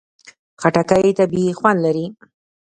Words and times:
خټکی 0.61 1.09
طبیعي 1.19 1.53
خوند 1.59 1.79
لري. 1.85 2.05